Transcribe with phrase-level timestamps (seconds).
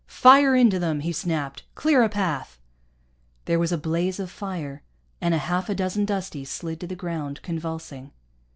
[0.07, 1.61] "Fire into them," he snapped.
[1.75, 2.57] "Clear a path."
[3.45, 4.81] There was a blaze of fire,
[5.21, 8.11] and a half a dozen Dusties slid to the ground, convulsing.